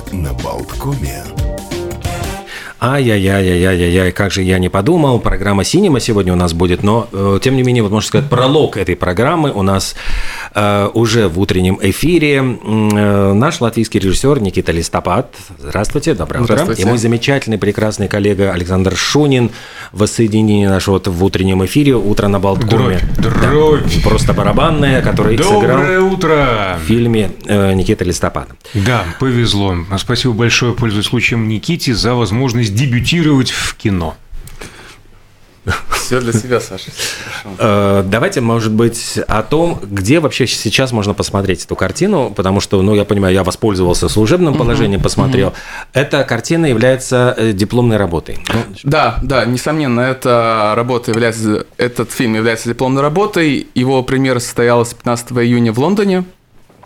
[0.00, 1.22] утро на Болткоме.
[2.78, 5.18] Ай-яй-яй-яй-яй-яй, как же я не подумал.
[5.18, 8.76] Программа «Синема» сегодня у нас будет, но, э, тем не менее, вот можно сказать, пролог
[8.76, 9.96] этой программы у нас
[10.94, 12.36] уже в утреннем эфире.
[12.36, 15.34] Э, наш латвийский режиссер Никита Листопад.
[15.58, 16.54] Здравствуйте, доброе утро.
[16.54, 16.82] Здравствуйте.
[16.82, 19.50] И мой замечательный, прекрасный коллега Александр Шунин
[19.92, 23.00] воссоединение наше вот в утреннем эфире «Утро на Болткоме».
[23.18, 24.02] Дробь, дробь.
[24.02, 26.78] Просто барабанная, который Доброе сыграл утро!
[26.82, 28.48] в фильме э, Никита Листопад.
[28.74, 29.76] Да, повезло.
[29.98, 34.16] Спасибо большое, пользуясь случаем Никите, за возможность дебютировать в кино.
[36.06, 36.92] Все для себя, Саша.
[37.58, 42.80] Э, Давайте, может быть, о том, где вообще сейчас можно посмотреть эту картину, потому что,
[42.80, 45.52] ну, я понимаю, я воспользовался служебным положением, посмотрел.
[45.92, 48.38] Эта картина является э, дипломной работой.
[48.54, 53.66] Ну, Да, да, несомненно, эта работа является, этот фильм является дипломной работой.
[53.74, 56.24] Его премьера состоялась 15 июня в Лондоне.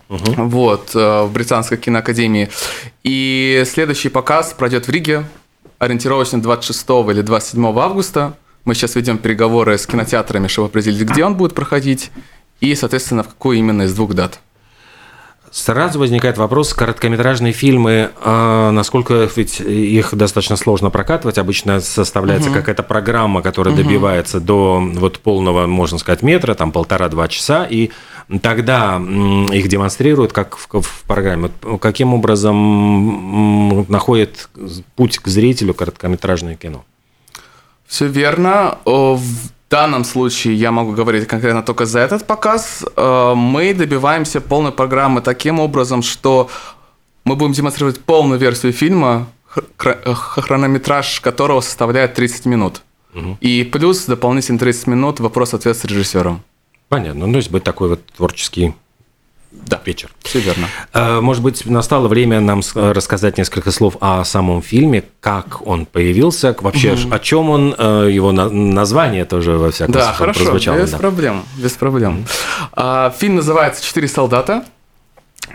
[0.08, 2.48] Вот, э, в Британской киноакадемии.
[3.04, 5.24] И следующий показ пройдет в Риге,
[5.78, 8.32] ориентировочно 26 или 27 августа.
[8.70, 12.12] Мы сейчас ведем переговоры с кинотеатрами, чтобы определить, где он будет проходить,
[12.60, 14.38] и, соответственно, в какую именно из двух дат.
[15.50, 22.84] Сразу возникает вопрос, короткометражные фильмы, а, насколько ведь их достаточно сложно прокатывать, обычно составляется какая-то
[22.84, 27.90] программа, которая добивается до вот полного, можно сказать, метра, там полтора-два часа, и
[28.40, 29.02] тогда
[29.52, 31.50] их демонстрируют как в, в программе.
[31.60, 34.48] Вот Каким образом находит
[34.94, 36.84] путь к зрителю короткометражное кино?
[37.90, 38.78] Все верно.
[38.84, 39.20] В
[39.68, 42.84] данном случае я могу говорить конкретно только за этот показ.
[42.96, 46.48] Э, Мы добиваемся полной программы таким образом, что
[47.24, 52.82] мы будем демонстрировать полную версию фильма, э, хронометраж которого составляет 30 минут.
[53.40, 56.42] И плюс дополнительные 30 минут вопрос ответ с режиссером.
[56.88, 58.72] Понятно, ну, то есть быть такой вот творческий
[59.52, 60.10] Да, вечер.
[60.22, 60.68] все верно.
[60.92, 65.86] Э, Может быть, настало время нам э, рассказать несколько слов о самом фильме, как он
[65.86, 70.40] появился, вообще о чем он, э, его на- название тоже во всяком Да, случае хорошо,
[70.44, 70.76] прозвучало.
[70.78, 70.98] без да.
[70.98, 72.24] проблем, без проблем.
[72.72, 74.64] А, фильм называется «Четыре солдата».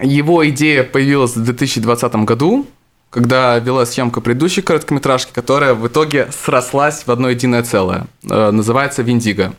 [0.02, 2.68] Его идея появилась в 2020 году,
[3.10, 8.08] когда вела съемка предыдущей короткометражки, которая в итоге срослась в одно единое целое.
[8.24, 9.54] Называется «Виндиго».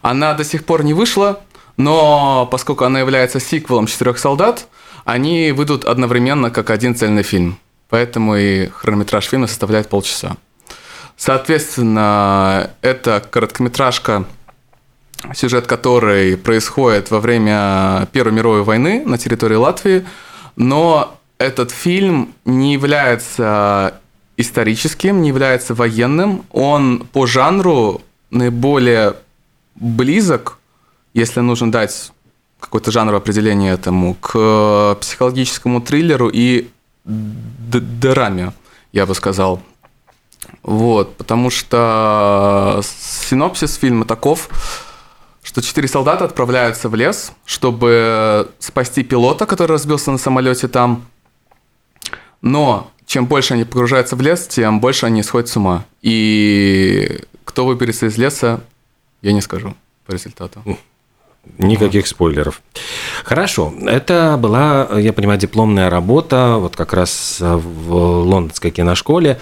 [0.00, 1.40] Она до сих пор не вышла,
[1.80, 4.66] но поскольку она является сиквелом «Четырех солдат»,
[5.04, 7.58] они выйдут одновременно как один цельный фильм.
[7.88, 10.36] Поэтому и хронометраж фильма составляет полчаса.
[11.16, 14.26] Соответственно, это короткометражка,
[15.34, 20.06] сюжет которой происходит во время Первой мировой войны на территории Латвии,
[20.56, 23.94] но этот фильм не является
[24.36, 26.44] историческим, не является военным.
[26.52, 29.14] Он по жанру наиболее
[29.74, 30.58] близок,
[31.14, 32.12] если нужно дать
[32.58, 36.68] какое-то жанровое определение этому, к психологическому триллеру и
[37.04, 38.52] драме,
[38.92, 39.62] я бы сказал.
[40.62, 44.48] Вот, потому что синопсис фильма таков,
[45.42, 51.06] что четыре солдата отправляются в лес, чтобы спасти пилота, который разбился на самолете там.
[52.42, 55.84] Но чем больше они погружаются в лес, тем больше они сходят с ума.
[56.02, 58.60] И кто выберется из леса,
[59.22, 59.74] я не скажу
[60.06, 60.62] по результату.
[61.58, 62.62] Никаких спойлеров.
[63.24, 63.72] Хорошо.
[63.86, 69.40] Это была, я понимаю, дипломная работа, вот как раз в лондонской киношколе.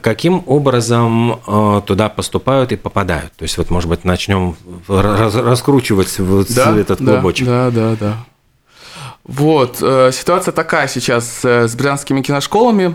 [0.00, 3.32] Каким образом э, туда поступают и попадают?
[3.36, 4.56] То есть, вот, может быть, начнем
[4.88, 7.46] раз- раскручивать вот этот да, клубочек.
[7.46, 8.16] Да, да, да.
[9.24, 12.94] Вот, э, ситуация такая сейчас э, с брянскими киношколами,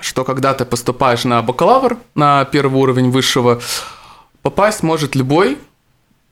[0.00, 3.60] что когда ты поступаешь на бакалавр, на первый уровень высшего,
[4.42, 5.58] попасть может любой,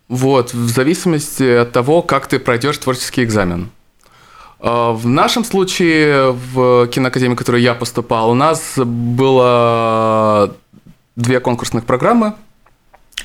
[0.09, 3.71] вот, в зависимости от того, как ты пройдешь творческий экзамен.
[4.61, 10.55] Э, В нашем случае, в киноакадемии, в которой я поступал, у нас было
[11.17, 12.35] две конкурсных программы.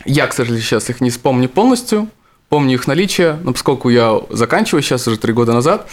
[0.06, 2.08] Я, к сожалению, сейчас их не вспомню полностью,
[2.50, 5.88] помню их наличие, но поскольку я заканчиваю сейчас уже три года назад,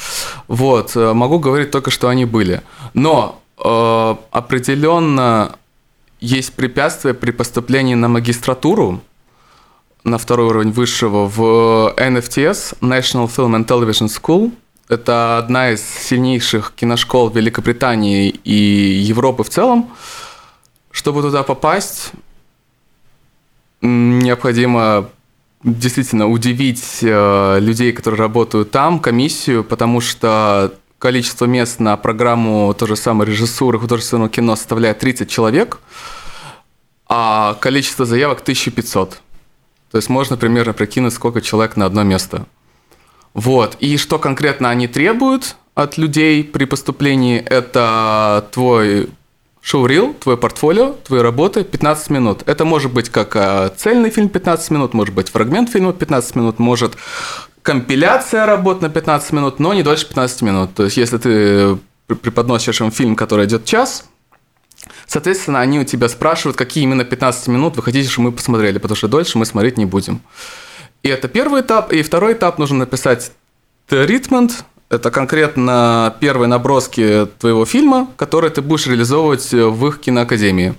[0.46, 2.62] вот, э, могу говорить только, что они были.
[2.94, 5.56] Но э, определенно
[6.20, 9.00] есть препятствия при поступлении на магистратуру,
[10.04, 14.52] на второй уровень высшего в NFTS, National Film and Television School.
[14.88, 19.90] Это одна из сильнейших киношкол Великобритании и Европы в целом.
[20.90, 22.12] Чтобы туда попасть,
[23.82, 25.10] необходимо
[25.62, 32.88] действительно удивить э, людей, которые работают там, комиссию, потому что количество мест на программу той
[32.88, 35.78] же самой режиссуры художественного кино составляет 30 человек,
[37.08, 39.20] а количество заявок 1500.
[39.90, 42.46] То есть можно примерно прикинуть, сколько человек на одно место.
[43.34, 43.76] Вот.
[43.80, 45.56] И что конкретно они требуют?
[45.78, 47.38] от людей при поступлении.
[47.38, 49.10] Это твой
[49.60, 52.42] шоурил, твое портфолио, твои работы 15 минут.
[52.46, 56.58] Это может быть как э, цельный фильм 15 минут, может быть фрагмент фильма 15 минут,
[56.58, 56.96] может
[57.62, 60.74] компиляция работ на 15 минут, но не дольше 15 минут.
[60.74, 64.08] То есть, если ты преподносишь им фильм, который идет час,
[65.06, 68.96] соответственно, они у тебя спрашивают, какие именно 15 минут вы хотите, чтобы мы посмотрели, потому
[68.96, 70.20] что дольше мы смотреть не будем.
[71.02, 71.92] И это первый этап.
[71.92, 73.32] И второй этап нужно написать
[73.88, 74.52] treatment,
[74.90, 80.74] это конкретно первые наброски твоего фильма, которые ты будешь реализовывать в их киноакадемии.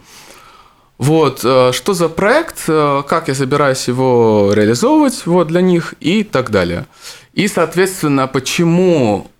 [0.97, 6.23] Вот, э, что за проект, э, как я собираюсь его реализовывать вот, для них и
[6.23, 6.88] так далее.
[7.33, 9.31] И, соответственно, почему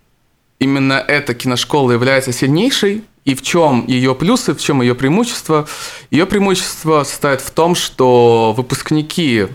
[0.60, 5.68] именно эта киношкола является сильнейшей, и в чем ее плюсы, в чем ее преимущество.
[6.10, 9.46] Ее преимущество состоит в том, что выпускники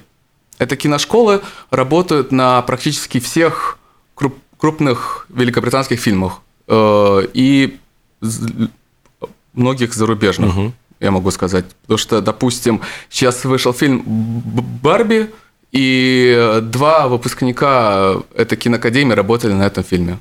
[0.58, 1.40] этой киношколы
[1.70, 3.78] работают на практически всех
[4.14, 7.76] круп крупных великобританских фильмах э, и
[9.52, 10.72] многих зарубежных, угу.
[11.00, 11.64] я могу сказать.
[11.82, 12.80] Потому что, допустим,
[13.10, 14.04] сейчас вышел фильм
[14.82, 15.30] «Барби»,
[15.72, 20.20] и два выпускника этой киноакадемии работали на этом фильме.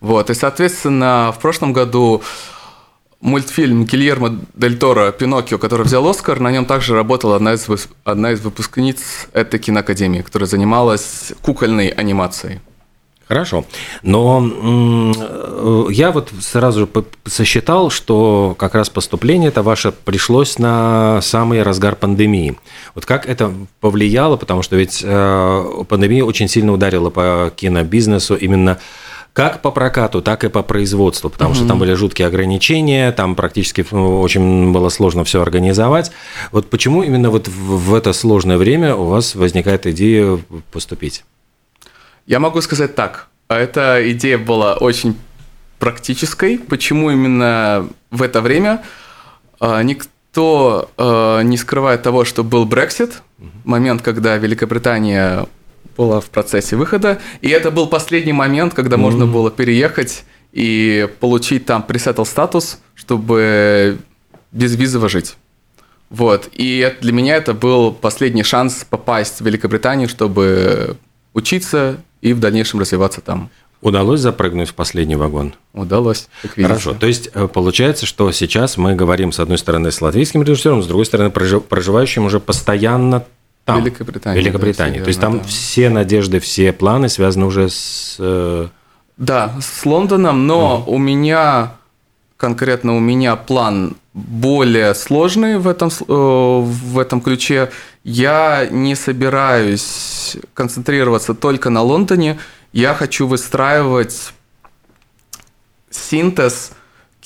[0.00, 2.22] Вот, и, соответственно, в прошлом году
[3.20, 7.66] мультфильм Гильермо Дель Торо «Пиноккио», который взял Оскар, на нем также работала одна из,
[8.04, 12.60] одна из выпускниц этой киноакадемии, которая занималась кукольной анимацией.
[13.28, 13.66] Хорошо.
[14.02, 16.88] Но э, я вот сразу же
[17.26, 22.56] сосчитал, что как раз поступление это ваше пришлось на самый разгар пандемии.
[22.94, 28.78] Вот как это повлияло, потому что ведь э, пандемия очень сильно ударила по кинобизнесу именно
[29.32, 31.56] как по прокату, так и по производству, потому mm-hmm.
[31.56, 36.10] что там были жуткие ограничения, там практически ну, очень было сложно все организовать.
[36.50, 40.38] Вот почему именно вот в это сложное время у вас возникает идея
[40.72, 41.24] поступить?
[42.26, 43.28] Я могу сказать так.
[43.48, 45.16] Эта идея была очень
[45.78, 46.58] практической.
[46.58, 48.82] Почему именно в это время?
[49.60, 53.14] А, никто а, не скрывает того, что был Brexit,
[53.64, 55.46] момент, когда Великобритания
[55.98, 59.00] была в процессе выхода, и это был последний момент, когда mm-hmm.
[59.00, 63.98] можно было переехать и получить там пресетл статус, чтобы
[64.52, 65.36] безвизово жить.
[66.08, 66.48] Вот.
[66.54, 70.96] И для меня это был последний шанс попасть в Великобританию, чтобы
[71.34, 73.50] учиться и в дальнейшем развиваться там.
[73.80, 75.54] Удалось запрыгнуть в последний вагон?
[75.72, 76.28] Удалось.
[76.56, 76.94] Хорошо.
[76.94, 80.86] То есть э, получается, что сейчас мы говорим с одной стороны с латвийским режиссером, с
[80.86, 83.24] другой стороны проживающим уже постоянно
[83.68, 83.80] там.
[83.80, 84.40] Великобритания.
[84.40, 84.98] Великобритания.
[84.98, 85.44] Да, То есть там да.
[85.44, 88.16] все надежды, все планы связаны уже с...
[88.18, 88.68] Э,
[89.18, 90.92] да, с Лондоном, но угу.
[90.92, 91.74] у меня,
[92.36, 97.70] конкретно у меня план более сложный в этом, э, в этом ключе.
[98.04, 102.38] Я не собираюсь концентрироваться только на Лондоне.
[102.72, 104.32] Я хочу выстраивать
[105.90, 106.72] синтез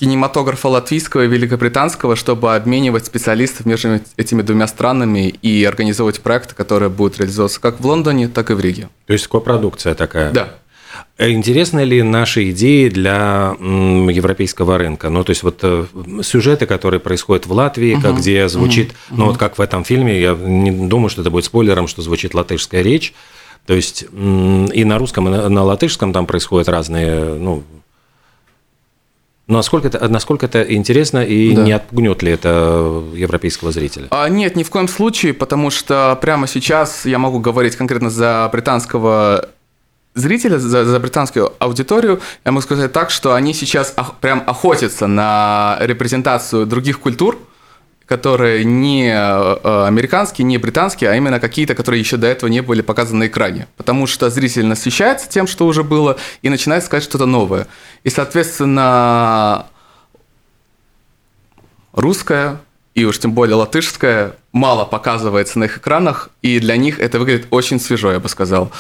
[0.02, 6.90] кинематографа латвийского и великобританского, чтобы обменивать специалистов между этими двумя странами и организовывать проекты, которые
[6.90, 8.88] будут реализовываться как в Лондоне, так и в Риге.
[9.06, 10.32] То есть копродукция такая?
[10.32, 10.54] Да.
[11.19, 15.08] Э, интересны ли наши идеи для европейского рынка?
[15.08, 15.84] Ну, то есть вот э,
[16.25, 20.20] сюжеты, которые происходят в Латвии, угу, где звучит, угу, ну вот как в этом фильме,
[20.20, 23.14] я не думаю, что это будет спойлером, что звучит латышская речь.
[23.66, 27.62] То есть и на русском, и на латышском там происходят разные, ну,
[29.56, 31.63] насколько это, насколько это интересно и да.
[31.63, 34.09] не отпугнет ли это европейского зрителя?
[34.11, 38.49] А, нет, ни в коем случае, потому что прямо сейчас я могу говорить конкретно за
[38.53, 39.49] британского
[40.15, 45.06] зрителя, за, за британскую аудиторию, я могу сказать так, что они сейчас ох, прям охотятся
[45.06, 47.39] на репрезентацию других культур,
[48.12, 52.82] которые не э, американские, не британские, а именно какие-то, которые еще до этого не были
[52.82, 53.69] показаны на экране.
[53.78, 57.69] Потому что зритель насыщается тем, что уже было, и начинает сказать что-то новое.
[58.04, 59.64] И, соответственно,
[61.94, 62.60] русская
[62.94, 67.46] и уж тем более латышская мало показывается на их экранах, и для них это выглядит
[67.50, 68.70] очень свежо, я бы сказал.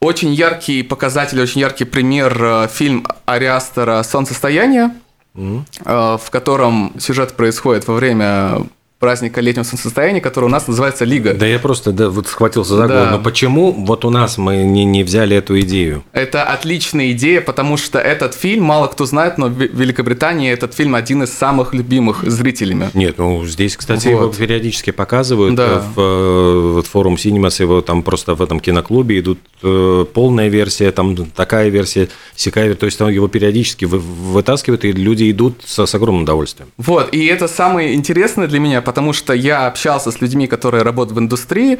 [0.00, 4.90] Очень яркий показатель, очень яркий пример э, фильм Ариастера «Солнцестояние»,
[5.34, 6.18] mm-hmm.
[6.18, 8.66] в котором сюжет происходит во время
[9.04, 11.34] праздника летнего солнцестояния, который у нас называется Лига.
[11.34, 13.04] Да я просто да, вот схватился за голову.
[13.04, 13.10] Да.
[13.10, 16.02] Но почему вот у нас мы не, не взяли эту идею?
[16.12, 20.94] Это отличная идея, потому что этот фильм, мало кто знает, но в Великобритании этот фильм
[20.94, 22.88] один из самых любимых зрителями.
[22.94, 24.12] Нет, ну здесь, кстати, вот.
[24.12, 25.54] его периодически показывают.
[25.54, 25.84] Да.
[25.94, 30.92] В, э, вот форум Cinemas, его там просто в этом киноклубе идут э, полная версия,
[30.92, 35.94] там такая версия, сякая, то есть там его периодически вытаскивают, и люди идут с, с
[35.94, 36.70] огромным удовольствием.
[36.78, 41.16] Вот, и это самое интересное для меня, потому что я общался с людьми, которые работают
[41.16, 41.78] в индустрии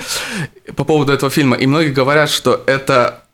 [0.76, 3.24] по поводу этого фильма, и многие говорят, что это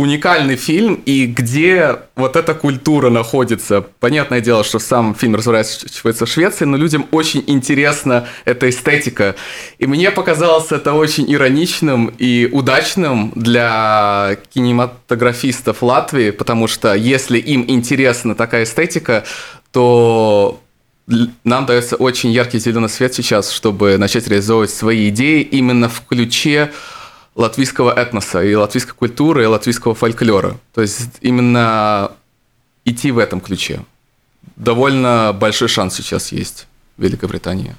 [0.00, 3.82] уникальный фильм и где вот эта культура находится.
[4.00, 9.36] Понятное дело, что сам фильм разворачивается в Швеции, но людям очень интересна эта эстетика.
[9.78, 17.64] И мне показалось это очень ироничным и удачным для кинематографистов Латвии, потому что если им
[17.68, 19.24] интересна такая эстетика,
[19.72, 20.60] то
[21.44, 26.72] нам дается очень яркий зеленый свет сейчас, чтобы начать реализовывать свои идеи именно в ключе
[27.34, 30.58] латвийского этноса, и латвийской культуры, и латвийского фольклора.
[30.74, 32.12] То есть именно
[32.84, 33.80] идти в этом ключе.
[34.56, 37.74] Довольно большой шанс сейчас есть в Великобритании.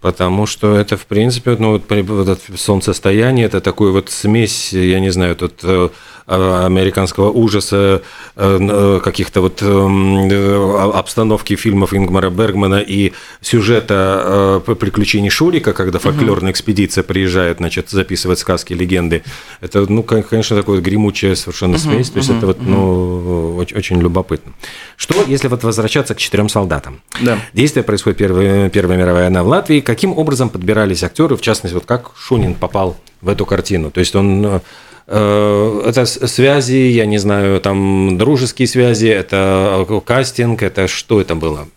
[0.00, 5.10] Потому что это, в принципе, ну, вот, вот солнцестояние, это такой вот смесь, я не
[5.10, 5.88] знаю, тут э,
[6.26, 8.02] американского ужаса,
[8.34, 16.50] э, э, каких-то вот эм, обстановки фильмов Ингмара Бергмана и сюжета приключений Шурика, когда фольклорная
[16.50, 19.22] экспедиция приезжает, значит, записывать сказки, легенды.
[19.60, 24.52] Это, ну, конечно, такое гремучая совершенно смесь, то есть это вот, ну, очень, любопытно.
[24.96, 27.00] Что, если вот возвращаться к четырем солдатам?
[27.20, 27.38] Да.
[27.52, 31.86] Действие происходит Первая, Первая мировая война в Латвии, каким образом подбирались актеры, в частности, вот
[31.86, 33.90] как Шунин попал в эту картину?
[33.90, 34.60] То есть он э,
[35.06, 41.68] это связи, я не знаю, там дружеские связи, это кастинг, это что это было?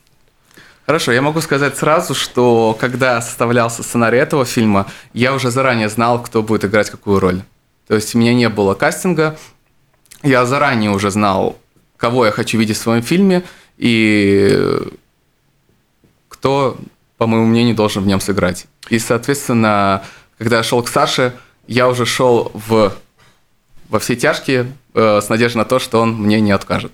[0.86, 6.24] Хорошо, я могу сказать сразу, что когда составлялся сценарий этого фильма, я уже заранее знал,
[6.24, 7.42] кто будет играть какую роль.
[7.88, 9.38] То есть у меня не было кастинга,
[10.24, 11.58] я заранее уже знал,
[11.98, 13.44] кого я хочу видеть в своем фильме
[13.78, 14.82] и
[16.28, 16.78] кто
[17.20, 18.66] по моему мнению, должен в нем сыграть.
[18.90, 20.04] И, соответственно,
[20.38, 21.34] когда я шел к Саше,
[21.68, 22.94] я уже шел в,
[23.90, 26.92] во все тяжкие э, с надеждой на то, что он мне не откажет.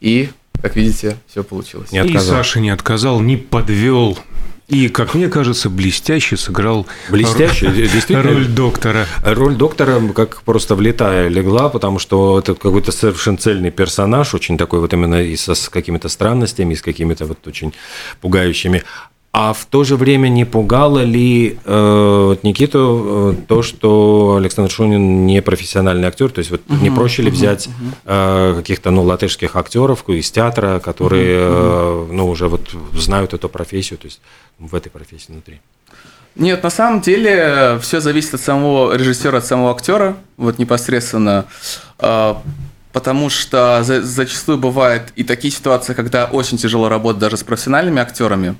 [0.00, 0.28] И,
[0.62, 1.90] как видите, все получилось.
[1.92, 4.18] Не и Саша не отказал, не подвел.
[4.68, 9.06] И, как мне кажется, блестяще сыграл блестяще, роль, действительно, роль доктора.
[9.24, 14.80] Роль доктора как просто влетая легла, потому что это какой-то совершенно цельный персонаж, очень такой
[14.80, 17.74] вот именно и со, с какими-то странностями, и с какими-то вот очень
[18.20, 18.82] пугающими.
[19.38, 25.26] А в то же время не пугало ли э, Никиту э, то, что Александр Шунин
[25.26, 26.30] не профессиональный актер?
[26.30, 27.74] То есть вот угу, не проще ли взять угу.
[28.06, 33.50] э, каких-то ну, латышских актеров из театра, которые угу, э, ну, уже вот знают эту
[33.50, 34.22] профессию, то есть
[34.58, 35.60] в этой профессии внутри?
[36.34, 41.44] Нет, на самом деле все зависит от самого режиссера, от самого актера, вот непосредственно.
[41.98, 42.36] Э,
[42.94, 48.56] потому что зачастую бывают и такие ситуации, когда очень тяжело работать даже с профессиональными актерами,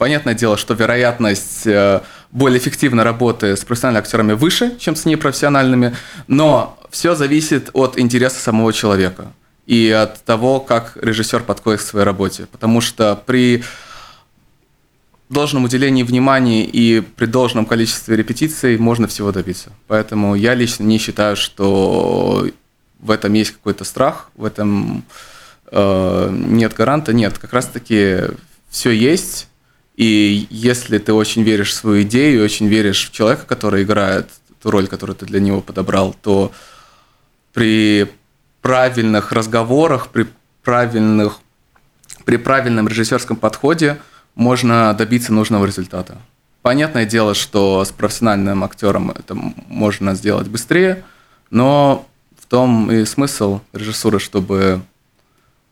[0.00, 5.94] Понятное дело, что вероятность э, более эффективной работы с профессиональными актерами выше, чем с непрофессиональными,
[6.26, 9.26] но все зависит от интереса самого человека
[9.66, 12.46] и от того, как режиссер подходит к своей работе.
[12.50, 13.62] Потому что при
[15.28, 19.68] должном уделении внимания и при должном количестве репетиций можно всего добиться.
[19.86, 22.48] Поэтому я лично не считаю, что
[23.00, 25.04] в этом есть какой-то страх, в этом
[25.70, 27.12] э, нет гаранта.
[27.12, 28.20] Нет, как раз-таки
[28.70, 29.49] все есть,
[30.00, 34.30] и если ты очень веришь в свою идею, очень веришь в человека, который играет
[34.62, 36.52] ту роль, которую ты для него подобрал, то
[37.52, 38.10] при
[38.62, 40.26] правильных разговорах, при
[40.62, 41.40] правильных,
[42.24, 44.00] при правильном режиссерском подходе
[44.34, 46.16] можно добиться нужного результата.
[46.62, 51.04] Понятное дело, что с профессиональным актером это можно сделать быстрее,
[51.50, 54.80] но в том и смысл режиссуры, чтобы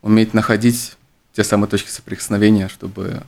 [0.03, 0.99] уметь находить
[1.33, 3.23] те самые точки соприкосновения, чтобы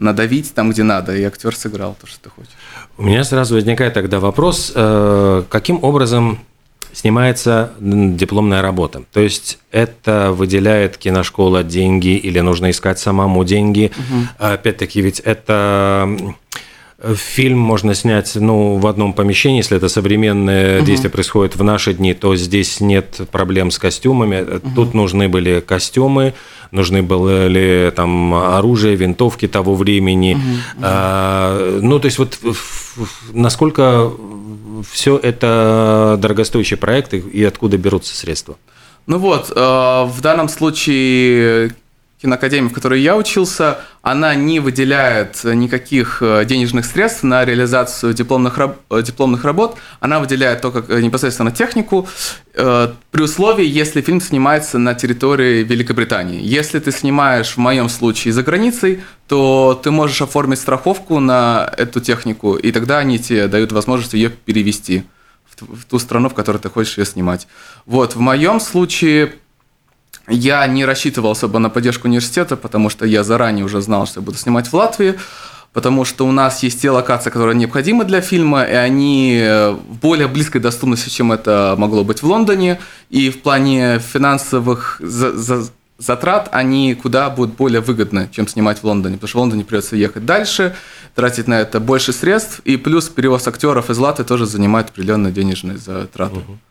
[0.00, 2.52] надавить там, где надо, и актер сыграл то, что ты хочешь.
[2.96, 6.40] У меня сразу возникает тогда вопрос, э, каким образом
[6.92, 9.04] снимается дипломная работа.
[9.12, 13.92] То есть это выделяет киношкола деньги или нужно искать самому деньги.
[13.96, 14.46] Угу.
[14.52, 16.34] Опять-таки, ведь это
[17.02, 20.86] Фильм можно снять ну, в одном помещении, если это современное угу.
[20.86, 24.42] действие происходит в наши дни, то здесь нет проблем с костюмами.
[24.42, 24.74] Угу.
[24.74, 26.34] Тут нужны были костюмы,
[26.72, 30.34] нужны были там оружие, винтовки того времени.
[30.34, 30.82] Угу.
[30.82, 32.38] А, ну, то есть вот
[33.32, 34.10] насколько
[34.90, 38.56] все это дорогостоящие проекты и откуда берутся средства?
[39.06, 41.72] Ну вот, э, в данном случае
[42.20, 48.58] киноакадемии, в которой я учился, она не выделяет никаких э, денежных средств на реализацию дипломных,
[48.58, 49.78] э, дипломных работ.
[50.00, 52.08] Она выделяет только э, непосредственно технику,
[52.52, 56.40] при условии, если фильм снимается на территории Великобритании.
[56.42, 62.00] Если ты снимаешь, в моем случае, за границей, то ты можешь оформить страховку на эту
[62.00, 65.04] технику, и тогда они тебе дают возможность ее перевести
[65.60, 67.46] в ту страну, в которой ты хочешь ее снимать.
[67.86, 69.34] Вот, в моем случае
[70.28, 74.24] я не рассчитывал особо на поддержку университета, потому что я заранее уже знал, что я
[74.24, 75.16] буду снимать в Латвии.
[75.72, 80.26] потому что у нас есть те локации, которые необходимы для фильма, и они в более
[80.26, 85.00] близкой доступности, чем это могло быть в Лондоне, и в плане финансовых
[86.00, 89.96] затрат они куда будут более выгодны, чем снимать в Лондоне, потому что в Лондоне придется
[89.96, 90.74] ехать дальше,
[91.14, 95.76] тратить на это больше средств, и плюс перевоз актеров из Латы тоже занимает определенные денежные
[95.76, 96.40] затраты.
[96.40, 96.69] Э,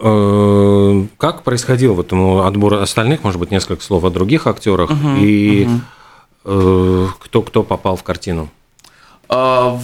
[0.00, 5.68] как происходил вот отбор остальных, может быть, несколько слов о других актерах угу, и
[6.44, 7.10] угу.
[7.20, 8.48] кто кто попал в картину?
[9.28, 9.78] А,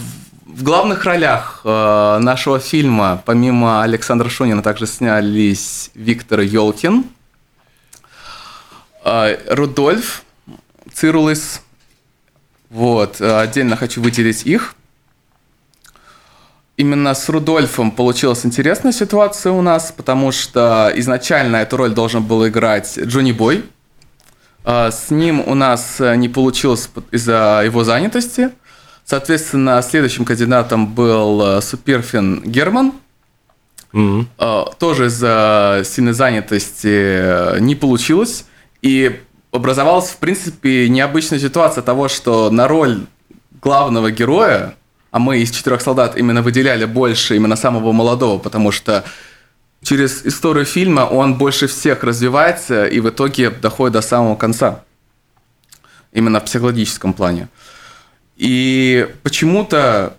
[0.46, 7.04] в главных ролях э, нашего фильма, помимо Александра Шунина, также снялись Виктор Йолкин,
[9.04, 10.22] Рудольф
[10.92, 11.62] Цирулис.
[12.70, 14.74] Вот, отдельно хочу выделить их.
[16.76, 22.46] Именно с Рудольфом получилась интересная ситуация у нас, потому что изначально эту роль должен был
[22.46, 23.64] играть Джонни Бой.
[24.64, 28.50] А, с ним у нас не получилось из-за его занятости.
[29.06, 32.92] Соответственно, следующим кандидатом был э, Суперфин Герман.
[33.92, 34.74] Mm-hmm.
[34.78, 38.46] Тоже из-за сильной занятости э, не получилось.
[38.82, 39.20] И
[39.52, 43.06] образовалась, в принципе, необычная ситуация того, что на роль
[43.62, 44.74] главного героя
[45.16, 49.02] а мы из четырех солдат именно выделяли больше именно самого молодого, потому что
[49.82, 54.84] через историю фильма он больше всех развивается и в итоге доходит до самого конца.
[56.12, 57.48] Именно в психологическом плане.
[58.36, 60.18] И почему-то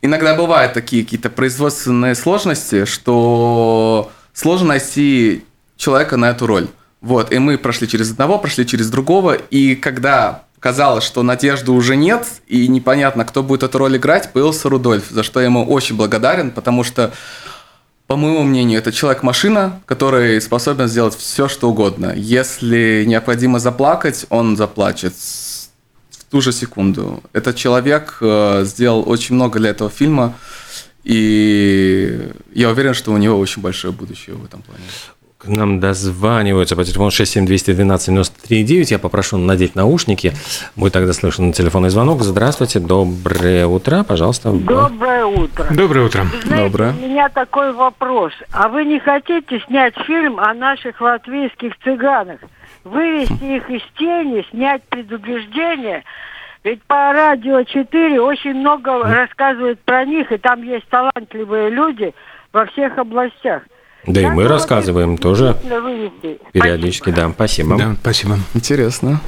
[0.00, 5.44] иногда бывают такие какие-то производственные сложности, что сложно найти
[5.76, 6.68] человека на эту роль.
[7.02, 11.94] Вот, и мы прошли через одного, прошли через другого, и когда казалось, что надежды уже
[11.94, 15.94] нет, и непонятно, кто будет эту роль играть, появился Рудольф, за что я ему очень
[15.96, 17.12] благодарен, потому что,
[18.08, 22.12] по моему мнению, это человек-машина, который способен сделать все, что угодно.
[22.16, 25.14] Если необходимо заплакать, он заплачет
[26.10, 27.22] в ту же секунду.
[27.32, 30.34] Этот человек э, сделал очень много для этого фильма,
[31.04, 34.82] и я уверен, что у него очень большое будущее в этом плане.
[35.46, 38.86] К нам дозваниваются по телефону 67212-93-9.
[38.90, 40.32] Я попрошу надеть наушники.
[40.74, 42.22] Будет тогда слышен телефонный звонок.
[42.22, 44.50] Здравствуйте, доброе утро, пожалуйста.
[44.50, 45.66] Доброе утро.
[45.70, 46.26] Доброе утро.
[46.42, 46.92] знаете, доброе.
[46.94, 48.32] у меня такой вопрос.
[48.50, 52.40] А вы не хотите снять фильм о наших латвийских цыганах?
[52.82, 56.02] Вывести их из тени, снять предубеждение?
[56.64, 62.12] Ведь по радио 4 очень много рассказывают про них, и там есть талантливые люди
[62.52, 63.62] во всех областях.
[64.06, 65.56] Да и мы рассказываем тоже
[66.52, 67.30] периодически, да.
[67.30, 67.76] Спасибо.
[67.76, 68.38] Да, спасибо.
[68.54, 69.20] Интересно.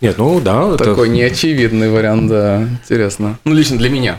[0.00, 0.76] Нет, ну да.
[0.76, 1.16] Такой это...
[1.16, 2.62] неочевидный вариант, да.
[2.62, 3.38] Интересно.
[3.44, 4.18] Ну, лично для меня.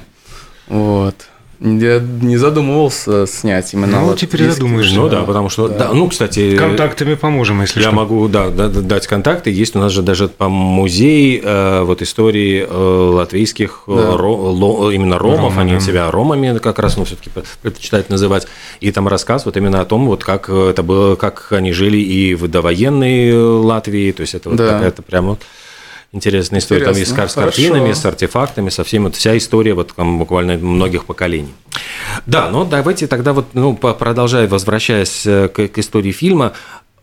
[0.67, 1.27] Вот.
[1.65, 3.99] Я не задумывался снять именно.
[3.99, 4.95] Ну, вот теперь задумаешься.
[4.95, 5.87] Ну да, потому что, да.
[5.87, 6.55] Да, ну, кстати...
[6.55, 7.89] Контактами поможем, если я что.
[7.89, 9.49] Я могу, да, дать контакты.
[9.49, 14.15] Есть у нас же даже по музей э, вот истории э, латвийских э, да.
[14.15, 15.79] ро, ло, именно ромов, Рома, они да.
[15.79, 17.31] себя ромами как раз, ну, все-таки
[17.63, 18.47] предпочитают называть.
[18.79, 22.35] И там рассказ вот именно о том, вот как это было, как они жили и
[22.35, 24.73] в довоенной Латвии, то есть это вот да.
[24.73, 25.41] какая-то прям вот
[26.15, 26.81] интересная история.
[26.81, 27.15] Интересно.
[27.15, 31.05] Там есть с картинами, с артефактами, со всеми, вот вся история вот там буквально многих
[31.05, 31.53] поколений.
[32.25, 36.53] Да, но давайте тогда вот, ну, продолжая, возвращаясь э, к, к истории фильма,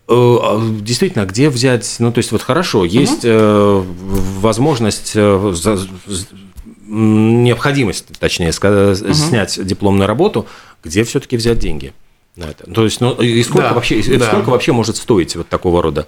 [0.09, 3.87] э, а, Действительно, где взять, ну то есть вот хорошо, есть угу.
[4.41, 5.15] возможность,
[6.89, 9.15] необходимость, точнее, угу.
[9.15, 10.47] снять дипломную работу,
[10.83, 11.93] где все-таки взять деньги
[12.37, 12.71] на это?
[12.71, 14.27] То есть, ну и сколько да, вообще, да.
[14.27, 16.07] сколько вообще может стоить вот такого рода?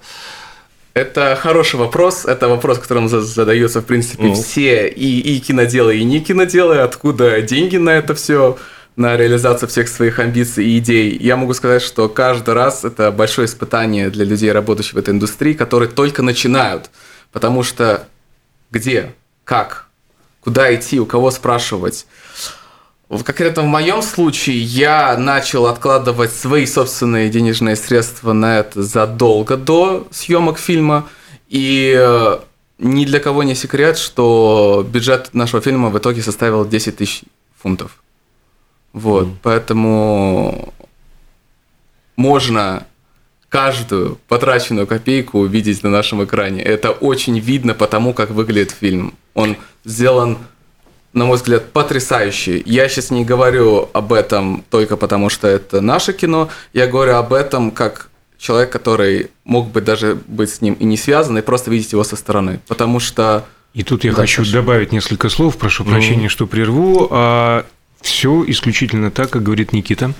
[0.95, 2.23] Это хороший вопрос.
[2.23, 4.33] Это вопрос, которым задаются, в принципе, mm.
[4.33, 6.77] все и, и киноделы, и не киноделы.
[6.77, 8.57] Откуда деньги на это все,
[8.95, 11.17] на реализацию всех своих амбиций и идей.
[11.19, 15.51] Я могу сказать, что каждый раз это большое испытание для людей, работающих в этой индустрии,
[15.51, 16.89] которые только начинают.
[17.33, 18.07] Потому что
[18.71, 19.87] где, как,
[20.39, 22.05] куда идти, у кого спрашивать.
[23.07, 29.57] В конкретно в моем случае я начал откладывать свои собственные денежные средства на это задолго
[29.57, 31.07] до съемок фильма.
[31.47, 32.39] И э,
[32.79, 37.23] ни для кого не секрет, что бюджет нашего фильма в итоге составил 10 тысяч
[37.61, 38.03] фунтов.
[38.91, 39.35] Вот, mm.
[39.43, 40.73] поэтому
[42.15, 42.87] можно
[43.49, 46.63] каждую потраченную копейку увидеть на нашем экране.
[46.63, 49.13] Это очень видно по тому, как выглядит фильм.
[49.35, 50.39] Он сделан
[51.15, 52.61] на мой взгляд, потрясающий.
[52.65, 56.49] Я сейчас не говорю об этом только потому, что это наше кино.
[56.73, 60.97] Я говорю об этом как человек, который мог бы даже быть с ним и не
[60.97, 62.59] связан, и просто видеть его со стороны.
[62.67, 63.45] Потому что...
[63.73, 64.51] И тут я да, хочу прошу.
[64.51, 66.29] добавить несколько слов, прошу прощения, mm.
[66.29, 67.07] что прерву.
[67.09, 67.65] А,
[68.01, 70.13] все исключительно так, как говорит Никита.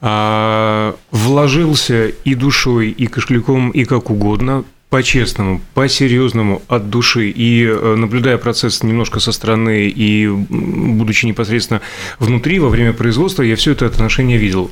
[0.00, 4.64] А, вложился и душой, и кошельком, и как угодно.
[4.92, 11.80] По-честному, по-серьезному, от души, и э, наблюдая процесс немножко со стороны и будучи непосредственно
[12.18, 14.70] внутри во время производства, я все это отношение видел.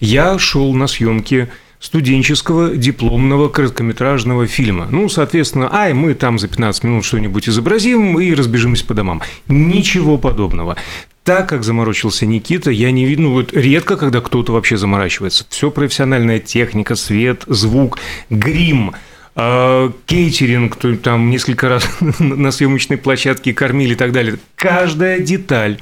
[0.00, 1.48] Я шел на съемки
[1.80, 4.86] студенческого дипломного короткометражного фильма.
[4.90, 9.22] Ну, соответственно, ай, мы там за 15 минут что-нибудь изобразим и разбежимся по домам.
[9.48, 10.76] Ничего подобного.
[11.22, 15.46] Так как заморочился Никита, я не видно, ну, вот редко, когда кто-то вообще заморачивается.
[15.48, 17.98] Все профессиональная техника, свет, звук,
[18.28, 18.92] грим,
[19.34, 24.38] кейтеринг, там несколько раз на съемочной площадке кормили и так далее.
[24.56, 25.78] Каждая деталь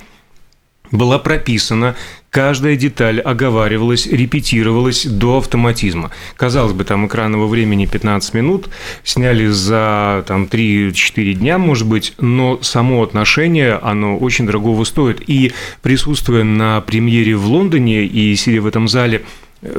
[0.93, 1.97] была прописана,
[2.31, 6.11] каждая деталь оговаривалась, репетировалась до автоматизма.
[6.37, 8.69] Казалось бы, там экранного времени 15 минут,
[9.03, 15.23] сняли за там, 3-4 дня, может быть, но само отношение, оно очень дорогого стоит.
[15.27, 19.23] И присутствуя на премьере в Лондоне и сидя в этом зале,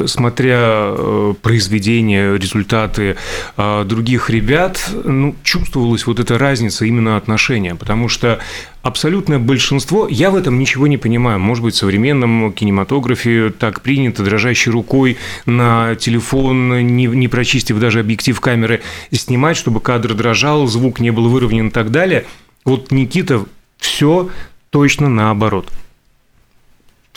[0.05, 3.17] смотря э, произведения, результаты
[3.57, 8.39] э, других ребят, ну, чувствовалась вот эта разница именно отношения, потому что
[8.81, 14.23] абсолютное большинство, я в этом ничего не понимаю, может быть, в современном кинематографе так принято,
[14.23, 20.99] дрожащей рукой на телефон, не, не прочистив даже объектив камеры, снимать, чтобы кадр дрожал, звук
[20.99, 22.25] не был выровнен и так далее.
[22.63, 23.43] Вот Никита
[23.79, 24.29] все
[24.69, 25.69] точно наоборот–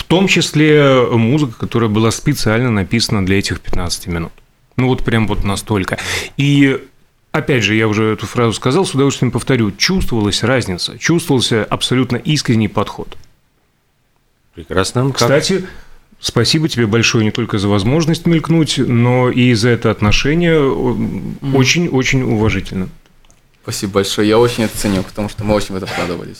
[0.06, 4.32] том числе музыка, которая была специально написана для этих 15 минут.
[4.76, 5.98] Ну вот прям вот настолько.
[6.36, 6.78] И
[7.32, 12.68] опять же, я уже эту фразу сказал, с удовольствием повторю, чувствовалась разница, чувствовался абсолютно искренний
[12.68, 13.16] подход.
[14.54, 15.12] Прекрасно.
[15.12, 15.66] Кстати,
[16.18, 20.60] спасибо тебе большое не только за возможность мелькнуть, но и за это отношение
[21.54, 22.88] очень-очень уважительно.
[23.66, 26.38] Спасибо большое, я очень это ценю, потому что мы очень в это вкладывались.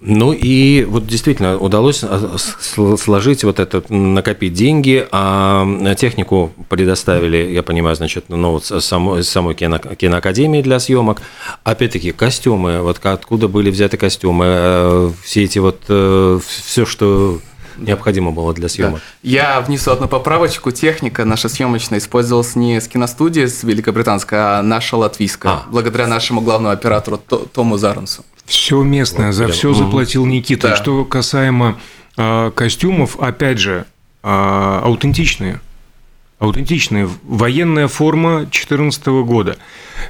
[0.00, 7.62] Ну и вот действительно удалось а, сложить вот это, накопить деньги, а технику предоставили, я
[7.62, 11.22] понимаю, значит, ну, вот самой, самой кино, киноакадемии для съемок.
[11.64, 17.40] Опять-таки, костюмы, вот откуда были взяты костюмы, э, все эти вот, э, все, что
[17.78, 19.00] необходимо было для съемок.
[19.00, 19.28] Да.
[19.28, 20.70] Я внесу одну поправочку.
[20.70, 25.62] Техника наша съемочная использовалась не с киностудии с великобританской, а наша латвийская, а.
[25.70, 28.24] благодаря нашему главному оператору Тому Зарансу.
[28.44, 29.56] Все местное, вот, за прям.
[29.56, 30.68] все заплатил Никита.
[30.68, 30.76] Да.
[30.76, 31.78] Что касаемо
[32.16, 33.84] э, костюмов, опять же,
[34.22, 35.60] э, аутентичные.
[36.38, 37.08] Аутентичные.
[37.24, 39.58] Военная форма 2014 года.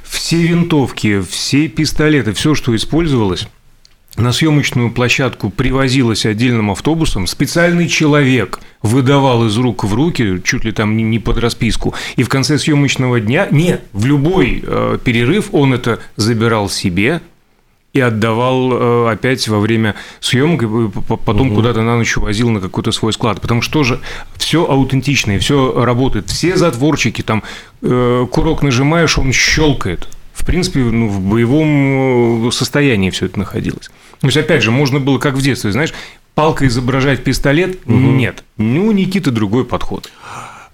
[0.03, 3.47] Все винтовки, все пистолеты, все, что использовалось,
[4.21, 8.59] на съемочную площадку привозилось отдельным автобусом, специальный человек.
[8.81, 13.19] Выдавал из рук в руки, чуть ли там не под расписку, и в конце съемочного
[13.19, 17.21] дня, нет, в любой э, перерыв он это забирал себе
[17.91, 21.55] и отдавал э, опять во время съемок, и потом угу.
[21.55, 23.99] куда-то на ночь увозил на какой-то свой склад, потому что тоже
[24.37, 27.43] все аутентичное, все работает, все затворчики, там
[27.81, 33.89] э, курок нажимаешь, он щелкает, в принципе, ну, в боевом э, состоянии все это находилось.
[34.21, 35.93] То есть, опять же, можно было, как в детстве, знаешь,
[36.35, 37.79] палкой изображать пистолет.
[37.85, 37.93] Угу.
[37.93, 38.43] Нет.
[38.57, 40.09] Ну, у Никиты другой подход.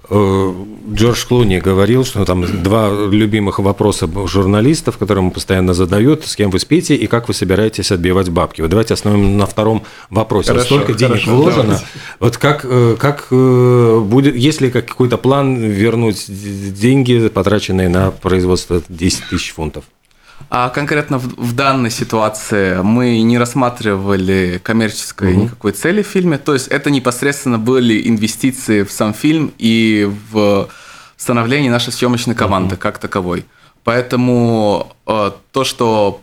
[0.10, 0.54] Э,
[0.94, 6.52] Джордж Клуни говорил, что там два любимых вопроса журналистов, которые ему постоянно задают, с кем
[6.52, 8.62] вы спите и как вы собираетесь отбивать бабки.
[8.62, 10.50] Вот давайте остановим на втором вопросе.
[10.50, 11.64] Хорошо, Столько денег хорошо, вложено.
[11.64, 11.86] Давайте.
[12.20, 18.82] Вот как, э, как э, будет, есть ли какой-то план вернуть деньги, потраченные на производство
[18.88, 19.86] 10 тысяч фунтов?
[20.50, 25.44] А конкретно в, в данной ситуации мы не рассматривали коммерческой угу.
[25.44, 26.38] никакой цели в фильме.
[26.38, 30.70] То есть это непосредственно были инвестиции в сам фильм и в
[31.18, 32.82] становление нашей съемочной команды угу.
[32.82, 33.46] как таковой.
[33.84, 36.22] Поэтому э, то, что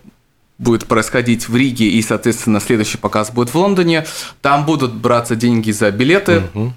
[0.58, 4.06] будет происходить в Риге и, соответственно, следующий показ будет в Лондоне,
[4.40, 6.42] там будут браться деньги за билеты.
[6.54, 6.72] Угу.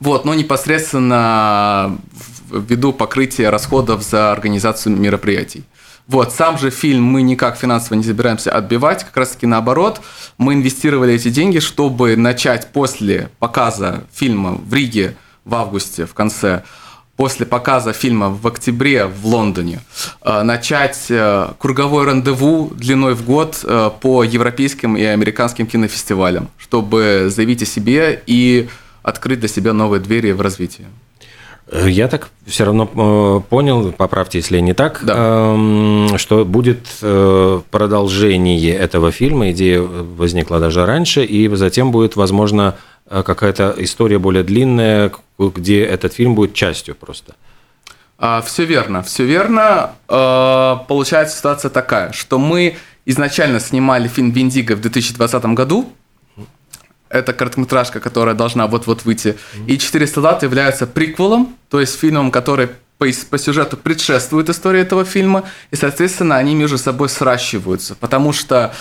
[0.00, 1.96] Вот, но непосредственно
[2.50, 5.64] ввиду покрытия расходов за организацию мероприятий.
[6.08, 10.00] Вот, сам же фильм мы никак финансово не собираемся отбивать, как раз таки наоборот.
[10.36, 16.64] Мы инвестировали эти деньги, чтобы начать после показа фильма в Риге в августе, в конце,
[17.16, 19.80] после показа фильма в октябре в Лондоне,
[20.22, 27.26] э, начать э, круговой рандеву длиной в год э, по европейским и американским кинофестивалям, чтобы
[27.28, 28.68] заявить о себе и
[29.02, 30.86] открыть для себя новые двери в развитии.
[31.72, 35.14] Э, я так все равно э, понял, поправьте, если не так, да.
[35.16, 39.50] Эм, что будет э, продолжение этого фильма.
[39.50, 42.76] Идея возникла даже раньше, и затем будет, возможно,
[43.08, 47.34] какая-то история более длинная, где этот фильм будет частью просто.
[48.18, 49.92] А, все верно, все верно.
[50.06, 55.92] Получается ситуация такая, что мы изначально снимали фильм «Виндиго» в 2020 году,
[57.12, 59.36] это короткометражка, которая должна вот-вот выйти.
[59.66, 65.04] И «Четыре солдата» является приквелом, то есть фильмом, который по, по сюжету предшествует истории этого
[65.04, 68.72] фильма, и, соответственно, они между собой сращиваются, потому что